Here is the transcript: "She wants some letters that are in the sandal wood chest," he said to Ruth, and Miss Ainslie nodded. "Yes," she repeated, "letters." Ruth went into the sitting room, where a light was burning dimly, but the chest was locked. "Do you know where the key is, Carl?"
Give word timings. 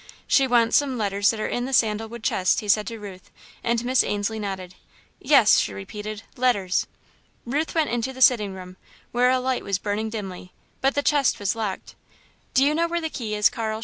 "She 0.25 0.47
wants 0.47 0.77
some 0.77 0.97
letters 0.97 1.29
that 1.29 1.39
are 1.39 1.45
in 1.47 1.65
the 1.65 1.73
sandal 1.73 2.09
wood 2.09 2.23
chest," 2.23 2.59
he 2.61 2.67
said 2.67 2.87
to 2.87 2.97
Ruth, 2.97 3.29
and 3.63 3.85
Miss 3.85 4.03
Ainslie 4.03 4.39
nodded. 4.39 4.73
"Yes," 5.19 5.59
she 5.59 5.75
repeated, 5.75 6.23
"letters." 6.35 6.87
Ruth 7.45 7.75
went 7.75 7.91
into 7.91 8.11
the 8.11 8.19
sitting 8.19 8.55
room, 8.55 8.77
where 9.11 9.29
a 9.29 9.39
light 9.39 9.63
was 9.63 9.77
burning 9.77 10.09
dimly, 10.09 10.53
but 10.81 10.95
the 10.95 11.03
chest 11.03 11.37
was 11.37 11.55
locked. 11.55 11.93
"Do 12.55 12.65
you 12.65 12.73
know 12.73 12.87
where 12.87 12.99
the 12.99 13.09
key 13.11 13.35
is, 13.35 13.47
Carl?" 13.51 13.79